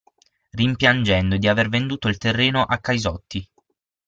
[0.51, 3.47] Rimpiangendo di aver venduto il terreno a Caisotti.